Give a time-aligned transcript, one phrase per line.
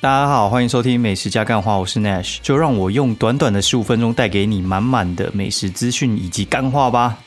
[0.00, 7.18] 大家好，欢迎收听美食加干话，我是 Nash，就让我用短短的十五分钟带给你满满的美食资讯以及干话吧。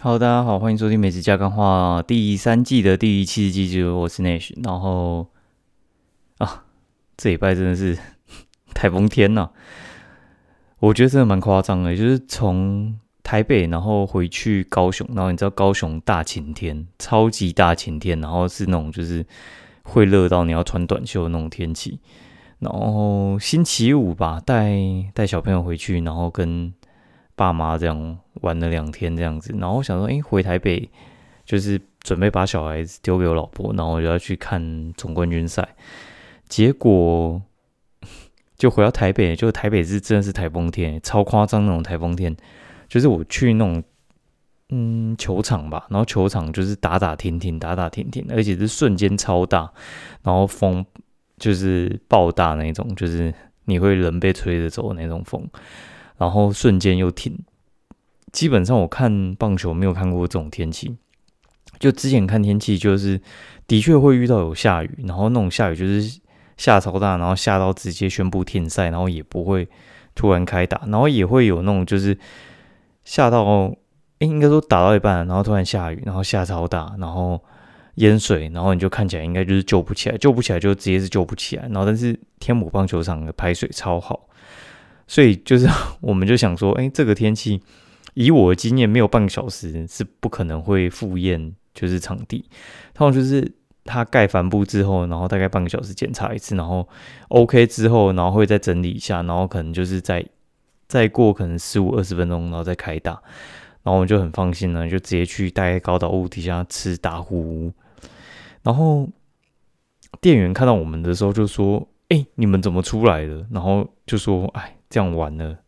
[0.00, 5.28] Hello，大家好，欢迎收听美食加干话第三季的第七十集，就我是 Nash，然后
[6.38, 6.64] 啊，
[7.16, 7.96] 这礼拜真的是
[8.74, 9.50] 台风天呐，
[10.80, 12.98] 我觉得真的蛮夸张的，就是从。
[13.28, 19.22] 台北，然后回去高雄，然后你知道高雄大晴天，超级大晴天，然后是那种就是
[19.82, 22.00] 会热到你要穿短袖那种天气。
[22.58, 24.78] 然后星期五吧，带
[25.12, 26.72] 带小朋友回去，然后跟
[27.36, 29.54] 爸妈这样玩了两天这样子。
[29.58, 30.88] 然后我想说，哎，回台北
[31.44, 35.68] 就是准备把小孩子丢给我老婆，然后我就要去看总冠军赛。
[36.48, 37.42] 结果
[38.56, 42.34] 就回到台北，就台北是真的是台风天，超夸张那种台风天。
[42.88, 43.82] 就是我去那种
[44.70, 49.70] 嗯球场吧，然后球场就是打打停停，打打停停，而且是瞬间超大，
[50.22, 50.84] 然后风
[51.38, 53.32] 就是爆大那种，就是
[53.66, 55.46] 你会人被吹着走的那种风，
[56.16, 57.38] 然后瞬间又停。
[58.32, 60.96] 基本上我看棒球没有看过这种天气，
[61.78, 63.20] 就之前看天气就是
[63.66, 66.20] 的确会遇到有下雨，然后那种下雨就是
[66.58, 69.66] 下超大，然后下到直接宣布停赛，然后也不会
[70.14, 72.18] 突然开打，然后也会有那种就是。
[73.08, 73.42] 下到，
[74.18, 77.42] 哎，应该说打到一半，然后突然下雨，然后下超大，然后
[77.94, 81.62] 淹水，然后你就看起来应该就是救不起来，救不起来就直接是救不起来。
[81.70, 84.28] 然后但是天母棒球场的排水超好，
[85.06, 85.66] 所以就是
[86.02, 87.62] 我们就想说，哎，这个天气，
[88.12, 92.44] 以我的经验，没有半个小时是不可能会复验，就是场地。
[92.92, 93.50] 通常就是
[93.86, 96.86] 它盖帆布之后，然后大概半个小时检查一次，然后
[97.28, 100.22] OK 之后，然后会再整理一下，然后可能就是在。
[100.88, 103.12] 再过可能十五二十分钟，然后再开打，
[103.82, 107.70] 然后我们就很放心了，就直接去待高岛屋底下吃打呼。
[108.62, 109.08] 然后
[110.20, 115.58] 店员看到我们的时候就说：“哎，你们怎么出来的？”然后就说：“哎，这样完了，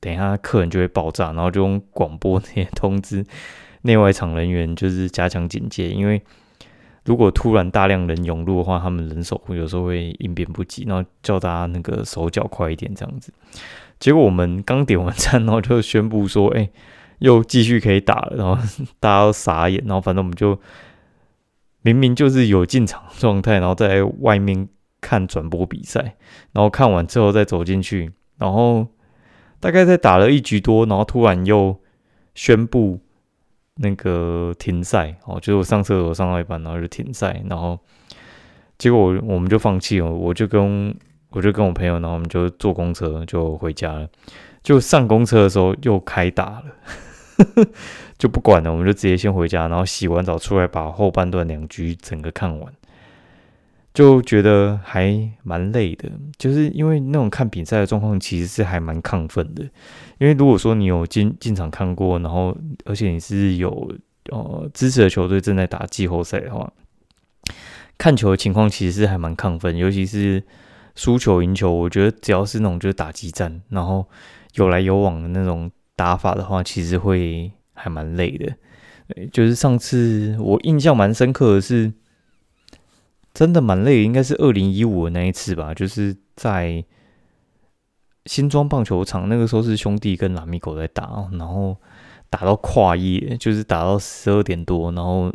[0.00, 3.24] 等一下客人就会爆炸。”然后就用广播那些通知
[3.82, 6.20] 内外场人员，就是加强警戒，因为
[7.04, 13.32] 如果突然大量人涌入的话，他们人手有时候会应变不及，然后叫大家那个手脚快一点，这样子。
[14.00, 16.68] 结果我们刚点完餐，然后就宣布说：“哎，
[17.20, 18.56] 又继续可以打了。”然后
[19.00, 19.82] 大家都傻眼。
[19.86, 20.60] 然后反正我们就
[21.82, 24.68] 明明就是有进场状态，然后在外面
[25.00, 26.16] 看转播比赛，
[26.52, 28.86] 然后看完之后再走进去，然后
[29.60, 31.80] 大概在打了一局多，然后突然又
[32.34, 33.00] 宣布
[33.76, 35.16] 那个停赛。
[35.24, 37.42] 哦，就是我上厕所上到一半，然后就停赛。
[37.48, 37.78] 然后
[38.76, 40.94] 结果我我们就放弃了，我就跟。
[41.34, 44.08] 我就跟我朋友，然后我们就坐公车就回家了。
[44.62, 47.66] 就上公车的时候又开打了，
[48.16, 52.72] 就不管了，我们就直接先回家，然后洗完澡出来把后半段两局整个看完，
[53.92, 56.08] 就觉得还蛮累的。
[56.38, 59.62] 就是因为那种看比赛的状况其实是还蛮亢奋的。
[60.18, 62.56] 因为如果说你有进进场看过，然后
[62.86, 63.92] 而且你是有
[64.30, 66.72] 呃支持的球队正在打季后赛的话，
[67.98, 70.42] 看球的情况其实是还蛮亢奋，尤其是。
[70.94, 74.06] 输球赢球，我觉得只要是那种就是打激战，然后
[74.54, 78.54] 有来有往的那种打法的话，其实会还蛮累的。
[79.32, 81.92] 就是上次我印象蛮深刻的是，
[83.32, 86.84] 真的蛮累，应该是二零一五那一次吧，就是在
[88.26, 91.76] 新庄棒球场，那个时候是兄弟跟拉米狗在打，然后
[92.30, 95.32] 打到跨夜，就是打到十二点多，然后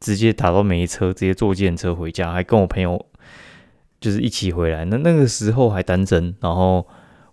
[0.00, 3.06] 直接打到没车，直接坐电车回家，还跟我朋友。
[4.02, 6.84] 就是一起回来，那那个时候还单身，然后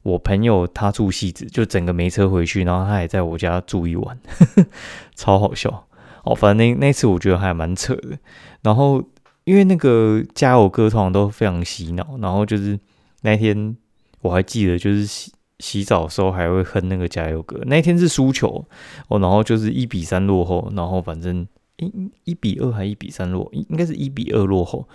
[0.03, 4.17] 我朋友他住戏子，就整个没车回去，然后他也在我家住一晚，
[5.15, 5.87] 超好笑
[6.23, 6.35] 哦。
[6.35, 8.19] 反正那那次我觉得还蛮扯的。
[8.61, 9.03] 然后
[9.45, 12.79] 因为那个加油歌通常都非常洗脑，然后就是
[13.23, 13.75] 那天
[14.21, 17.59] 我还记得，就是洗洗澡的时候还会哼那个加油歌。
[17.65, 18.63] 那天是输球
[19.07, 21.91] 哦，然后就是一比三落后，然后反正一
[22.25, 24.87] 一比二还一比三落，应该是一比二落后。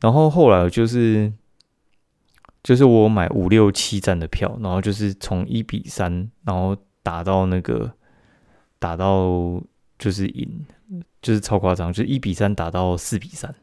[0.00, 1.32] 然后后来就是，
[2.62, 7.92] 就是我买五六七站的票，然后就是从一比三，然后打到那个
[8.78, 9.62] 打到
[9.98, 10.64] 就是赢，
[11.20, 13.54] 就是超夸张，就是一比三打到四比三。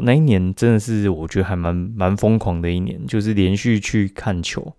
[0.00, 4.76] 那一年真的是我觉得还蛮蛮疯狂的一年，就是连续去看球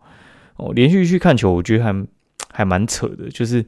[0.56, 2.08] 哦，连续去看球，我觉得还
[2.52, 3.66] 还蛮扯的，就是。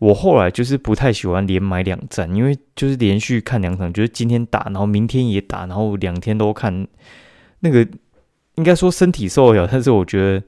[0.00, 6.88] 我后来就是不太喜欢连买两站，因为就是连续看两场，就是今天打，然后明天也打，然后两天都看，
[7.60, 7.86] 那个
[8.54, 9.68] 应该说身体受不了。
[9.70, 10.42] 但是我觉得，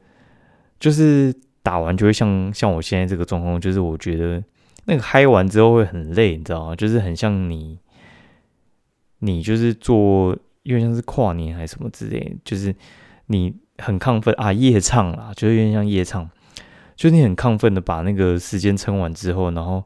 [0.80, 4.42] 就是打完就会像像我现在这个状况，就是我觉得
[4.86, 6.74] 那个嗨完之后会很累，你知道吗？
[6.74, 7.78] 就是很像你，
[9.18, 12.74] 你就是做，因为像是跨年还是什么之类，就是
[13.26, 16.28] 你很亢奋啊，夜唱啦，就是有点像夜唱，
[17.02, 19.82] 就你很亢奋的把那个时间撑完之后，然后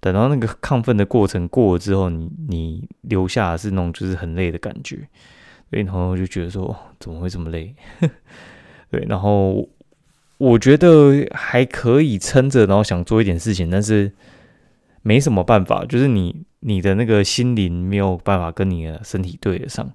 [0.00, 4.96] 等到那个亢奋的过程过了之后，你你留下是那种就是很累的感觉，
[5.68, 7.74] 所以然后就觉得说怎么会这么累？
[8.90, 9.68] 对，然后
[10.38, 14.10] 我觉得还可以撑着，然后想做一点事情，但是。
[15.06, 19.92] 没什么办法，就是你你的那个心灵没有办法跟你的身体对得上，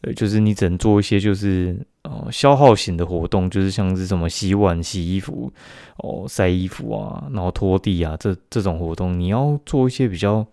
[0.00, 5.52] 对，就是你只能做一些就是呃消耗型的活动，就是像是什么洗碗、洗衣服、
[5.98, 10.46] 哦晒衣服啊，然后拖地啊这这种活动，你要做一些比较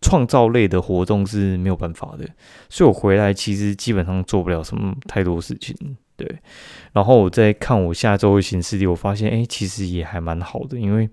[0.00, 2.26] 创造类的活动是没有办法的，
[2.68, 5.74] 所以我回来其实基本上做不了什么太多事情，
[6.16, 6.38] 对。
[6.92, 11.08] 然后我再看我下周的行事历，我发现哎，其实也还蛮好的，因为。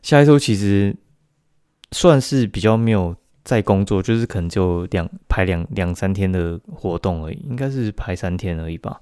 [0.00, 0.94] 下一周其实
[1.90, 9.00] 算是比较没有在工作，就是可能就两排两两三天的活动而已，应该是排三天而已吧。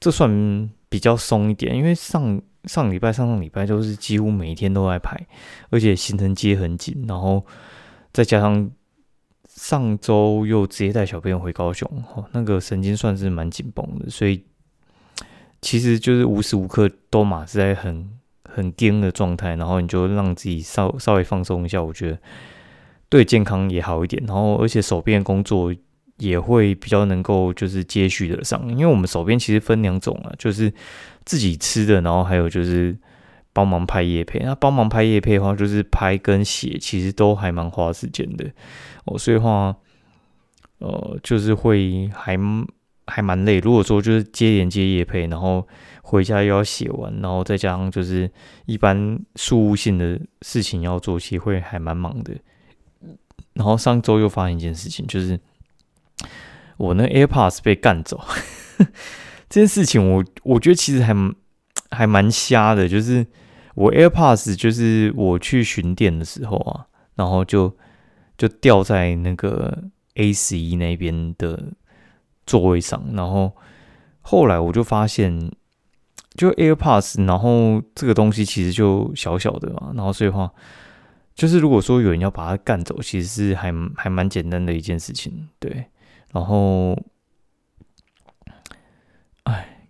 [0.00, 5.16] 这算比较松一点，因为上上礼拜、上上礼拜都是几乎每一天都在排，
[5.70, 7.44] 而且行程接很紧，然后
[8.12, 8.70] 再加上
[9.46, 14.44] 上周又直接带小朋友回高雄，哦，那个神经算是蛮紧绷的，所以
[15.62, 18.10] 其实就是无时无刻都马是在很。
[18.48, 22.18] 很颠的状态，然后你就让自己稍稍微放松一下，我觉得
[23.08, 24.22] 对健康也好一点。
[24.26, 25.74] 然后而且手边工作
[26.18, 30.72] 也会比较能够就是接续的上，因为我们手边其实分两种啊，就是
[31.24, 32.96] 自己吃的，然后还有就是
[33.52, 34.38] 帮忙拍叶配。
[34.40, 38.50] 那帮忙拍叶配的话，就是拍跟写其实都还蛮花时间的
[39.04, 39.76] 哦，所以话
[40.78, 42.38] 呃就是会还
[43.06, 43.58] 还蛮累。
[43.58, 45.66] 如果说就是接连接叶配，然后
[46.02, 48.30] 回家又要写完，然后再加上就是
[48.64, 52.32] 一般事务性的事情要做，其实会还蛮忙的。
[53.56, 55.40] 然后上周又发生一件事情，就是
[56.76, 58.24] 我那 AirPods 被干走。
[59.50, 61.12] 这件事情我我觉得其实还
[61.90, 63.26] 还蛮瞎的，就是
[63.74, 66.86] 我 AirPods 就是我去巡店的时候啊，
[67.16, 67.76] 然后就
[68.38, 71.72] 就掉在那个 A 十一那边的
[72.46, 73.52] 座位上，然后
[74.20, 75.50] 后来我就发现。
[76.36, 80.52] 就 AirPods，然后这个东西其实就小小的嘛，然后所以话，
[81.36, 85.86] 就是如果说有人要把它干走，其实是还还蛮简单的一件事情，对。
[86.32, 87.00] 然后，
[89.44, 89.86] 哎，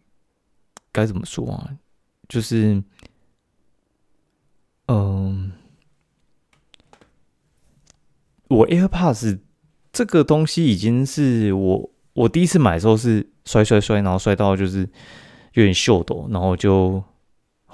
[0.92, 1.78] 该怎么说啊？
[2.28, 2.82] 就是，
[4.88, 5.52] 嗯，
[8.48, 9.38] 我 AirPods
[9.90, 14.86] 这个东西已经是我我第一次买的时候是摔摔摔，然后摔到就是。
[15.52, 17.02] 有点秀抖，然后就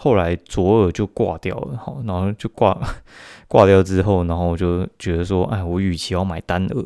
[0.02, 2.76] 后来左耳就挂掉了，好，然后就挂
[3.46, 6.84] 挂掉之后，然后我就觉得说，哎，我与其要买单耳，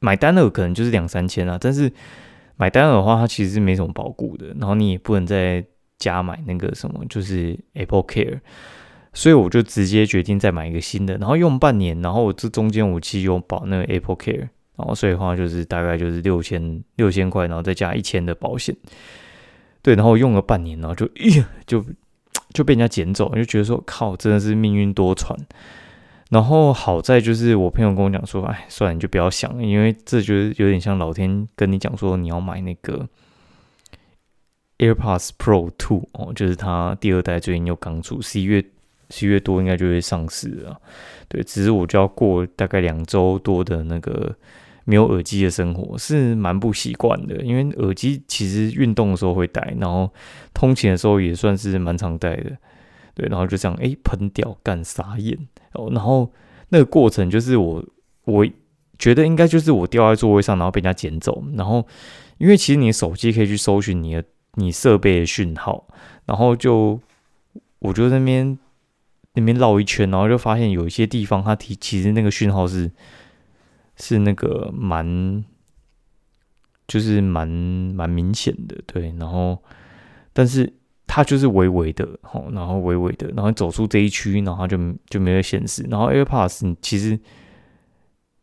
[0.00, 1.92] 买单耳可能就是两三千啊，但是
[2.56, 5.64] 买单耳的话，它其实是没什么保固的，然后你也不能再
[5.96, 8.40] 加买那个什么，就是 Apple Care，
[9.12, 18.76] 所以我就直接决定再买一个新的，然后用半年，然后我这中间我其实有保那个 Apple Care，然后所以的话就是大概就是六千六千块，然后再加一千的保险。
[19.82, 21.84] 对，然后用了半年，然后就 咦，就
[22.52, 25.34] 就被人家捡走，就觉得说靠，真的是命运多舛。
[26.30, 33.08] 然后好在就是我朋友跟我讲说，哎，算了，你就不要想了，因为这就是有点像老天跟你讲说，你要买那个
[34.78, 38.64] AirPods Pro Two 哦，就是它第二代最近又刚出，十一月
[39.08, 40.80] 十一月多应该就会上市了。
[41.28, 44.36] 对，只是我就要过大概两周多的那个。
[44.84, 50.10] 没有耳机的生活是蛮不习惯的，因为耳机其实运动的时候会戴，然后
[50.54, 52.56] 通勤的时候也算是蛮常戴的。
[53.14, 55.36] 对，然后就这样，哎，喷掉，干傻眼。
[55.92, 56.32] 然后
[56.70, 57.84] 那个过程就是我，
[58.24, 58.46] 我
[58.98, 61.44] 觉得应该就是我掉在座位上，然后被人家捡走。
[61.54, 61.86] 然后
[62.38, 65.86] 因为其实你的手机可以去搜寻你的你设备的讯号，
[66.24, 66.98] 然后就
[67.80, 68.58] 我就那边
[69.34, 72.90] 那边绕一圈，然后就发现有一些地方它提其实那个讯号是。
[74.00, 75.44] 是那个蛮，
[76.88, 79.62] 就是蛮蛮明显的，对，然后，
[80.32, 80.72] 但是
[81.06, 84.76] 它就是微微的，吼，然后微微的，然后走出这一区，然后就
[85.08, 87.20] 就没有显示，然后 AirPods 其实，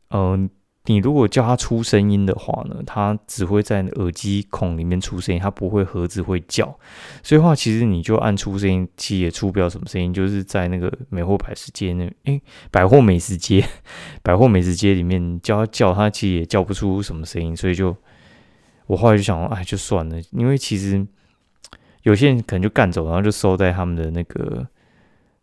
[0.09, 0.49] 嗯。
[0.87, 6.77] 你如果叫它出声音的话呢，它只会在耳机孔里面出声音，它不会盒子会叫。
[7.21, 10.13] 所以话，其实你就按出声音，其实也出不了什么声音。
[10.13, 12.41] 就是在那个美货百事街那，诶，
[12.71, 13.63] 百货美食街，
[14.23, 17.55] 百货美食街里面叫它叫，它其实也叫不出什么声音。
[17.55, 17.95] 所以就
[18.85, 21.05] 我后来就想，哎，就算了，因为其实
[22.03, 24.65] 有些人可能就干走，然后就收在他们的那个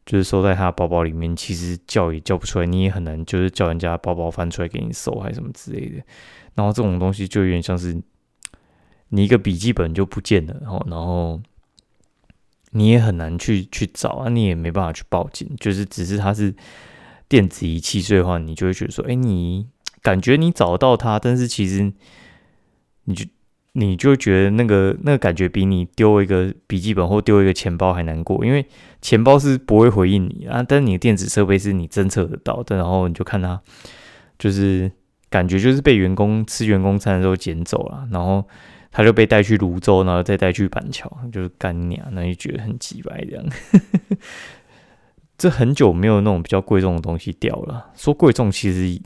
[0.07, 6.03] 就是收在他包包里面，其实叫也叫不出来，你也很难就是叫人家包包翻出来给你搜还是什么之类的。
[6.55, 8.01] 然后这种东西就有点像是
[9.09, 11.41] 你一个笔记本就不见了，然后然后
[12.71, 16.55] 你也很难去去找啊，你也没办法去报警，就是只是它是
[17.29, 19.67] 电子仪器，所以的话你就会觉得说，哎，你
[20.03, 21.93] 感觉你找到它，但是其实
[23.05, 23.25] 你就。
[23.77, 28.65] 你就觉得那个那个感觉比你丢一个笔记本或丢一个钱包还难过，因为
[29.03, 33.61] 钱包是不会回应你啊，但是你的电子设备是你侦测得到的，然后你就看他，
[34.39, 34.91] 就是
[35.29, 38.47] 感觉就是被员工吃员工餐的时候捡走了，然后
[38.93, 43.45] 他就被带去泸州，然后再带去板桥，就是干娘，那就觉得很奇怪这样。
[45.37, 49.03] 这很久没有那种比较贵重的东西掉了，说贵重其实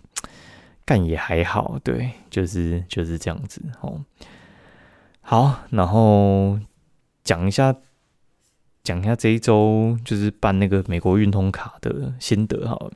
[0.84, 4.04] 干也还好，对，就是就是这样子哦。
[5.30, 6.58] 好，然后
[7.22, 7.76] 讲一下，
[8.82, 12.90] 讲一下这一周就是办那个美国运通卡的心得哈。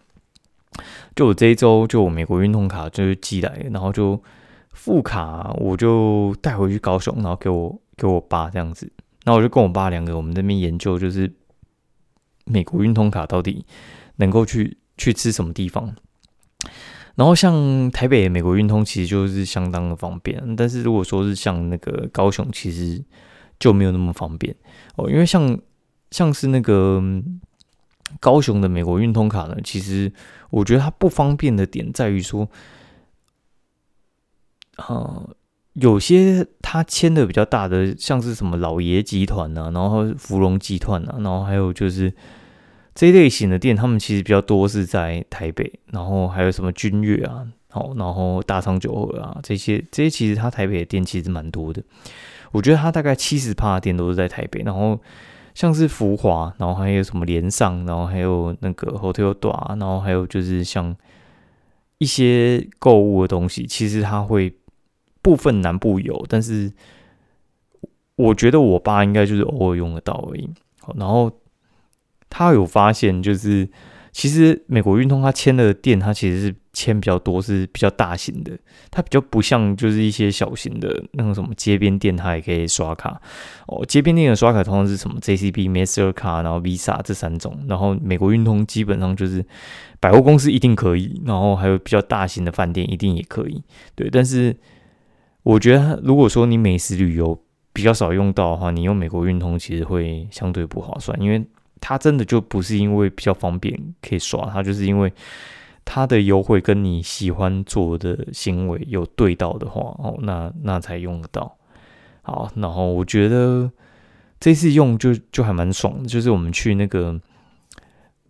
[1.14, 4.18] 就我这一周，就我美国运通卡就是寄来，然后就
[4.70, 8.90] 副卡我就带回去高雄，然后给我给我爸这样子。
[9.24, 11.30] 那我就跟我爸两个，我们那边研究就是
[12.46, 13.66] 美国运通卡到底
[14.16, 15.94] 能够去去吃什么地方。
[17.14, 23.04] 然后像台北美国运通其实就是相当的方便，但是如果说是像那个高雄，其实
[23.60, 24.56] 就没有那么方便
[24.96, 25.10] 哦。
[25.10, 25.58] 因为像
[26.10, 27.02] 像是那个
[28.18, 30.10] 高雄的美国运通卡呢，其实
[30.50, 32.48] 我觉得它不方便的点在于说，
[34.76, 35.22] 啊，
[35.74, 42.14] 有些他签的比较大的，像是什么老爷集团啊，然后芙蓉集团啊，然后还有就是。
[42.94, 51.82] 这一类型的店，他们其实比较多是在台北，然后还有什么君悦啊，好，然后大昌九和啊，这些这些其实它台北的店其实蛮多的。
[52.50, 55.00] 我觉得它大概七十趴的店都是在台北，然后
[55.54, 60.94] 像是福华，然后还有什么联上，然后还有那个 Hotel 大，然后还有就是像
[61.96, 64.54] 一些购物的东西，其实它会
[65.22, 66.70] 部分南部有，但是
[68.16, 70.50] 我觉得我爸应该就是偶尔用得到而已。
[70.80, 71.32] 好，然后。
[72.34, 73.68] 他有发现，就是
[74.10, 78.58] 其实美国运通他签的店，他其实是签比较多，是比较大型的。
[78.90, 83.20] 它比较不像就是一些小型的那种什么街边店，它也可以刷卡
[83.66, 83.84] 哦。
[83.86, 87.58] 街边店的刷卡通常是什么 JCB、Master 卡，然后 Visa 这三种。
[87.68, 89.44] 然后美国运通基本上就是
[90.00, 93.62] 百货公司一定可以，然后还有比较大型的饭店一定也可以。
[93.94, 94.56] 对，但是
[95.42, 97.38] 我觉得如果说你美食旅游
[97.74, 101.44] 比较少用到的话，你用美国运通其实会相对不划算，因为。
[101.84, 105.12] 它真的就不是因为比较方便可以刷，它就是因为
[105.84, 111.58] 它的优惠跟你喜欢做的行为有对到的话，哦，那那才用得到。
[112.22, 113.68] 好，然后我觉得
[114.38, 117.20] 这次用就就还蛮爽，就是我们去那个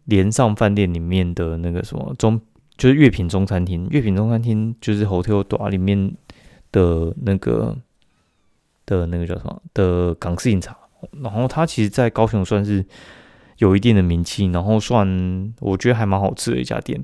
[0.06, 2.40] 连上饭店里面的那个什么中，
[2.78, 6.16] 就是月品中餐厅，月品中餐厅就是 Hotel 岛里面
[6.72, 7.76] 的那个
[8.86, 10.74] 的那个叫什么的港式饮茶，
[11.22, 12.82] 然后它其实，在高雄算是。
[13.62, 17.00] 有一定的名气，然后算我觉得还蛮好吃的一家店。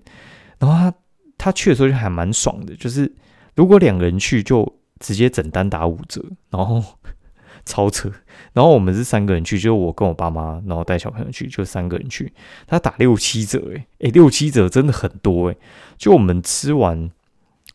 [0.59, 0.93] 然后他
[1.39, 3.15] 他去的时候就还蛮爽的，就是
[3.55, 4.67] 如果两个人去就
[4.99, 6.83] 直接整单打五折，然后
[7.65, 8.11] 超车。
[8.55, 12.33] 然后我们是三个人去，就我跟我爸妈，然后带小朋友去，就三个人去，
[12.67, 15.57] 他打六七折，诶诶，六七折真的很多诶。
[15.97, 17.09] 就我们吃完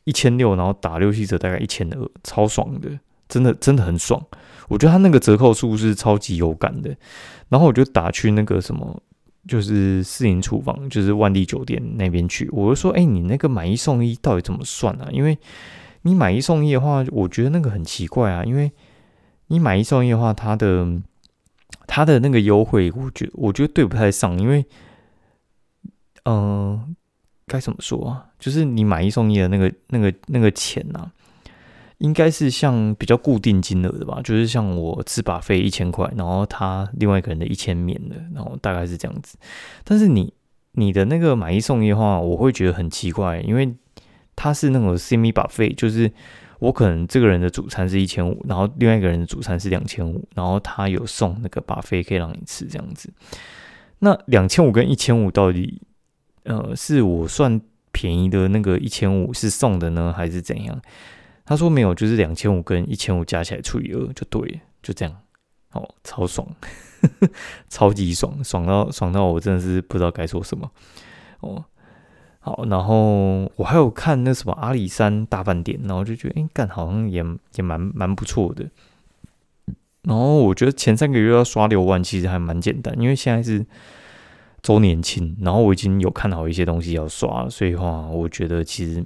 [0.04, 3.00] 一千六，然后打六七折，大概一千二，超爽的，
[3.30, 4.22] 真的真的很爽。
[4.68, 6.96] 我觉得他那个折扣数是超级有感的。
[7.50, 9.02] 然后我就打去那个什么，
[9.48, 12.50] 就是四营厨房，就是万丽酒店那边去。
[12.52, 15.08] 我就说，哎，你那个买一送一到底怎么算啊？
[15.12, 15.38] 因为
[16.04, 18.44] 你买一送一的话，我觉得那个很奇怪啊。
[18.44, 18.72] 因为
[19.48, 21.02] 你买一送一的话，它的
[21.86, 24.40] 它的那个优惠，我觉我觉得对不太上。
[24.40, 24.66] 因为，
[26.26, 26.96] 嗯，
[27.46, 28.26] 该怎么说啊？
[28.40, 31.12] 就是你买一送一的那个那个那个钱呐。
[32.04, 39.38] 应该是像比较固定金额的吧，就是像我吃把费一千块，然后他另外一个人的一千免的，然后大概是这样子。
[39.86, 40.34] 但是你
[40.74, 43.74] 你的那个买一送一的话，我会觉得很奇怪，因为
[44.36, 46.12] 它是那种 semi 把费，就是
[46.60, 53.10] 我可能这个人的主餐是一千五，然后另外一个人的主餐是两千五，然后他有送那个把费可以让你吃这样子。
[54.00, 55.82] 那两千五跟一千五到底，
[56.44, 57.62] 呃，是我算
[57.94, 60.82] 便宜的那个一千五是送的呢，还是怎样？
[61.46, 65.16] 他说没有，就是两千五跟一千五加起来除以二就对了，就这样，
[65.72, 66.48] 哦，超爽，
[67.70, 70.72] 超级爽，爽到爽到我真的是不知道该说什么
[71.42, 71.66] 哦。
[72.40, 77.24] 好，然后我还有看那什么阿里山大饭店，然后就觉得哎干好像也
[77.56, 78.70] 也蛮蛮不错的。
[80.02, 83.66] 然后我觉得前三个月要刷六万其实还蛮简单，因为现在是
[84.62, 89.02] 周年庆，然后我已经有看好一些东西要刷，所以话我觉得其实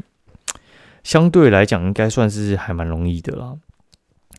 [1.07, 3.55] 相对来讲应该算是还蛮容易的啦。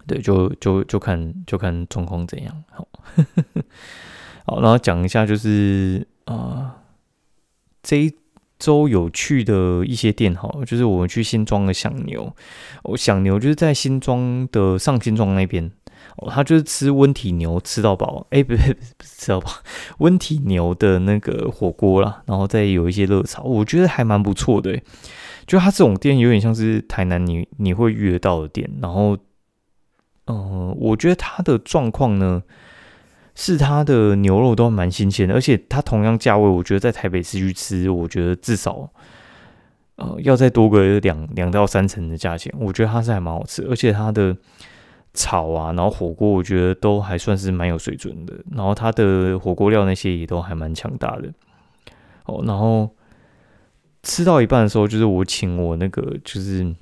[0.06, 2.62] 对，就就就看就看状况怎样。
[2.70, 2.86] 好，
[4.44, 6.76] 好，然后讲一下就是啊，
[7.82, 8.14] 这一
[8.58, 12.36] 周有趣的一些店，好，就是我们去新庄的响牛，
[12.82, 15.70] 哦，响牛就是在新庄的上新庄那边。
[16.18, 19.50] 哦，他就是吃温体牛吃到饱，哎，不是不是吃到饱，
[20.00, 24.78] 温体牛的那个火锅啦，然后再有一些热炒，我觉得还蛮不错的。
[25.48, 29.18] 就他这种店有点像是台南你你会遇到的店，然后，
[30.28, 32.42] 嗯，我觉得他的状况呢，
[33.34, 38.88] 是他的牛肉都蛮新鲜的，而且他同样价位，我觉得在台北市区吃，我觉得至少，
[39.96, 44.36] 呃，要再多个两两到三成的价钱，我觉得它是还蛮好吃，而且它的。
[45.14, 51.32] 炒啊，然后火锅我觉得都还算是蛮有水准的，然后它的火锅料那些也都还蛮强大的。
[52.26, 52.88] 哦，然后
[54.08, 56.74] 吃到一半的时候，就是我请我那个就是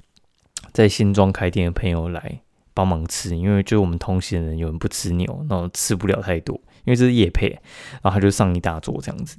[0.73, 2.41] 在新庄开店的朋友来
[2.73, 6.55] 帮忙吃，因为就我们同行的人有人不吃牛，然后吃不了太多，
[6.85, 7.49] 因为这是夜配，
[8.01, 9.37] 然后他就上一大桌这样子。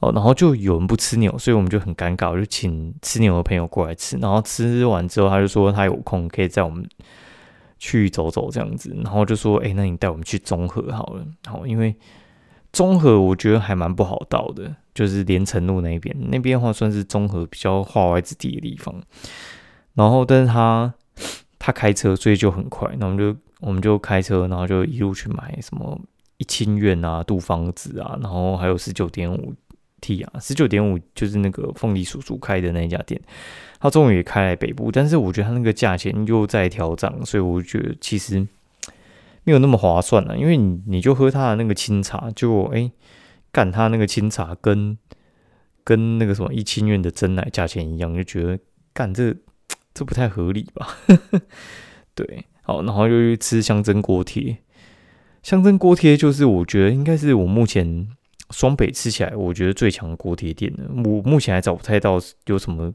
[0.00, 6.84] 哦，然后就有人不吃牛，所以我们就很尴尬，我就请吃牛的朋友过来吃，然后吃完之后，他就说他有空可以在我们。
[7.82, 11.96] 去走走这样子，然后就说：“哎，那你带我们去综合好了。”好，因为
[12.72, 18.94] 中和我觉得还蛮不好到的，就是连城路那边，那边的话算是中和比较化外之地的地方。
[19.94, 20.94] 然后，但是他
[21.58, 22.88] 他开车，所以就很快。
[22.98, 26.00] 那我们就我们就开车，然后就一路去买什么
[26.38, 29.52] 一清苑啊、杜芳子啊，然后还有十九点五
[30.00, 33.20] T 啊，十九点五就是那个凤梨叔叔开的那家店。
[33.80, 38.46] 他终于也开来北部，但是我觉得他那个价钱又在调涨，所以我觉得其实
[39.44, 40.36] 没有那么划算了。
[40.36, 42.90] 因为你你就喝他的那个清茶，就哎
[43.52, 44.96] 干他那个清茶跟
[45.84, 48.58] 跟那个什么一清苑的真奶价钱一样，就觉得
[48.92, 49.34] 干这
[49.92, 50.96] 这不太合理吧？
[52.14, 54.58] 对，好，然后又去吃香蒸锅贴，
[55.42, 58.08] 香蒸锅贴就是我觉得应该是我目前
[58.50, 60.84] 双北吃起来我觉得最强的锅贴店了。
[61.04, 62.92] 我目前还找不太到有什么。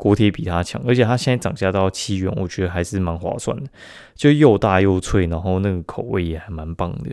[0.00, 3.70] 锅贴比它强，而且它现在涨价到七元，我觉得还是蛮划算的，
[4.14, 7.10] 就又大又脆，然后那个口味也还蛮棒的。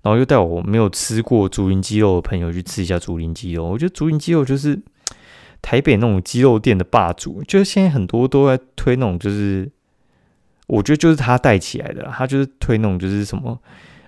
[0.00, 4.80] 然后又带我没有吃过竹林鸡肉的朋友去吃一下竹林鸡肉，我觉得竹林鸡肉就是
[5.60, 9.70] 台北那种鸡肉店的霸主，就是现在很多都在推那种，就是
[10.68, 13.60] 我觉得就是他带起来的，他就是推那种就是什么，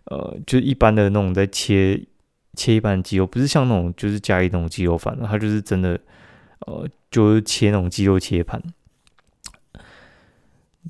[0.07, 2.03] 呃，就是一般的那种在切
[2.55, 6.01] 切一般的鸡肉，不是像那种就是加一那种鸡肉饭，他就是真的。
[6.67, 8.63] 呃，就是切那种鸡肉切盘，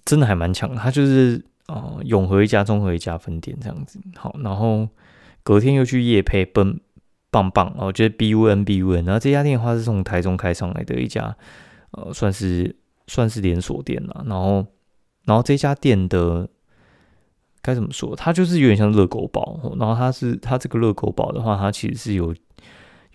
[0.05, 0.75] 真的还蛮强。
[0.77, 3.99] 他就是呃，永和一家、中和一家分店这样子。
[4.15, 4.89] 好，然后
[5.43, 6.81] 隔天又去夜配奔
[7.31, 9.05] 棒棒哦，就是 B U N B U N。
[9.05, 11.37] 然后这家店的话是从台中开上来的一家，
[11.91, 12.77] 呃，算是
[13.09, 14.25] 算是连锁店了。
[14.29, 14.65] 然后，
[15.25, 16.49] 然后这家店的
[17.61, 18.15] 该怎么说？
[18.15, 19.59] 它就是有点像热狗堡。
[19.79, 22.33] 然后它是它这个热狗堡的话，它其实是有。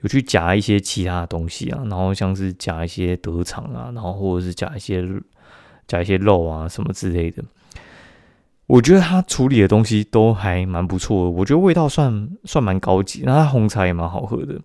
[0.01, 5.03] 有去夹一些其他的东西啊，然后像是夹一些德肠啊，然后或者是夹一些
[5.87, 7.43] 夹一些肉啊什么之类的。
[8.67, 14.61] 我觉得他处理的东西都还蛮不错的，我觉得味道算算蛮高级，那他红茶也蛮好喝的。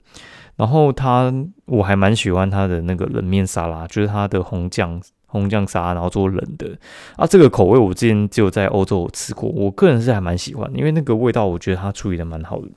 [0.56, 1.32] 然后他
[1.64, 6.78] 我还蛮喜欢他的那个冷面沙拉，就是他的红酱红酱沙，然后做冷的
[7.16, 12.68] 啊，这个口味我之前只有在欧洲吃过，我个人是还蛮喜欢，因为那个味道我觉得他处理的蛮好的。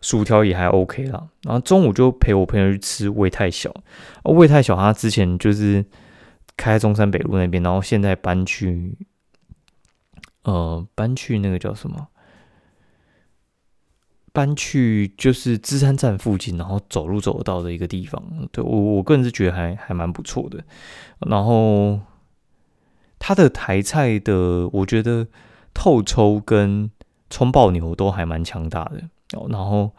[0.00, 3.72] 薯条也还 OK 啦，然后中午就陪我朋友去吃味太小，
[4.24, 5.84] 味太小他之前就是
[6.56, 8.96] 开中山北路那边，然后现在搬去，
[10.44, 12.08] 呃，搬去那个叫什么？
[14.30, 18.22] 搬去就是芝山站附近，然后走路走得到的一个地方。
[18.52, 20.62] 对我我个人是觉得还还蛮不错的。
[21.26, 21.98] 然后
[23.18, 25.26] 他的台菜的，我觉得
[25.74, 26.88] 透抽跟
[27.28, 29.08] 葱爆牛都还蛮强大的。
[29.34, 29.92] 哦，然后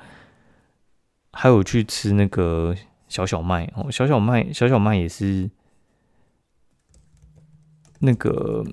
[1.32, 2.76] 还有去吃那个
[3.08, 5.50] 小小麦哦，小小麦小小麦也是
[8.00, 8.66] 那个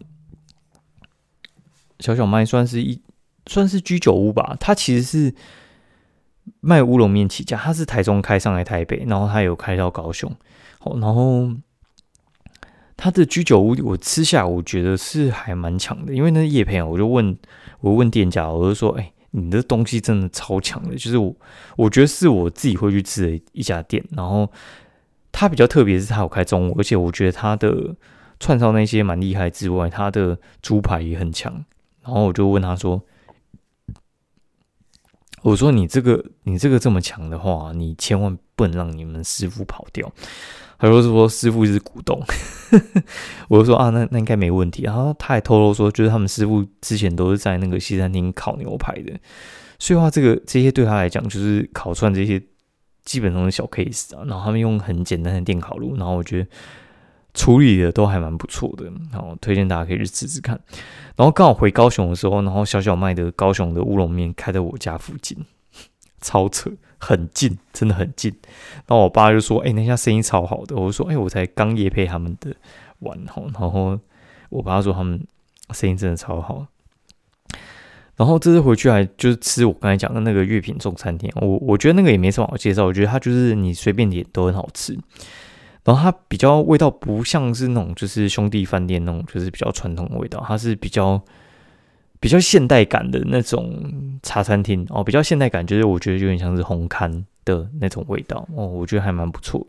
[2.00, 3.02] 小小麦，算是一
[3.46, 4.56] 算是居酒屋吧。
[4.58, 5.34] 它其实是
[6.60, 10.34] 卖乌龙面起家，它是台中开上来台北，然后它有开到高雄。
[10.80, 11.50] 哦，然后
[12.96, 16.14] 它的居酒屋我吃下，我觉得是还蛮强的。
[16.14, 17.36] 因为那叶片，我就问
[17.80, 19.12] 我问店家，我就说，哎。
[19.38, 21.36] 你的东西真的超强的，就是我，
[21.76, 24.02] 我觉得是我自己会去吃的一家店。
[24.12, 24.50] 然后
[25.30, 27.94] 它比较特别，是它有开中午，而且我觉得它的
[28.40, 31.52] 串烧那些蛮厉害之外，它的猪排也很强。
[32.02, 33.02] 然后我就问他说
[35.42, 40.10] ：“我说你这个你这个这么强的话，你千万不能让你们师傅跑掉。
[40.78, 42.20] 他说说师傅是股东，
[43.48, 44.82] 我就说啊，那那应该没问题。
[44.82, 49.12] 然后他还透露说，就是他们师傅之前都是在那个西餐厅烤牛排的，
[49.78, 52.42] 所以话这个这些对他来讲就是烤串这些
[53.04, 54.22] 基本上是小 case 啊。
[54.26, 56.48] 然后他们用很简单的电烤炉，然后我觉得
[57.32, 60.60] 处理的都还蛮不错的，然后推荐大家可以去试试看。
[61.16, 65.38] 然后刚好回高雄的时候，然后小小麦的高雄的乌龙面开在我家附近。
[66.22, 68.34] 超扯，很近，真的很近。
[68.86, 72.54] 然后我爸就说：“哎，那家生意超好的。”我就说：“哎，我才刚夜配他们的
[73.00, 73.98] 碗吼。”然后
[74.48, 75.24] 我爸说：“他们
[75.70, 76.66] 生意真的超好。”
[78.16, 82.84] 然后这次回去还就是吃我刚才讲的那个月品中餐厅，我我觉得那个也没什么好介绍。
[82.86, 84.98] 我觉得它就是你随便点都很好吃。
[85.84, 91.22] 然后它比较味道不像是那种就是兄弟饭店那种，就是比较传统的味道，它是比较。
[92.20, 99.66] 比较现代感的那种茶餐厅哦，比较现代感，就是我觉得有点像是红磡的那种味道哦，我觉得还蛮不错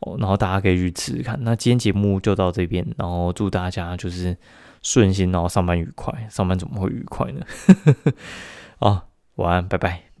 [0.00, 0.16] 哦。
[0.18, 1.38] 然后大家可以去吃吃看。
[1.42, 4.36] 那今天节目就到这边，然后祝大家就是
[4.82, 6.26] 顺心，然后上班愉快。
[6.30, 7.40] 上班怎么会愉快呢？
[8.78, 9.04] 啊，
[9.36, 10.13] 晚安，拜拜。